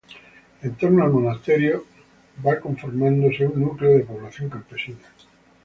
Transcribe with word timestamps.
En 0.63 0.73
torno 0.77 1.03
al 1.03 1.11
Monasterio 1.11 1.85
fue 2.41 2.59
conformándose 2.59 3.45
un 3.45 3.61
núcleo 3.61 3.91
de 3.91 4.03
población 4.03 4.49
campesina. 4.49 4.97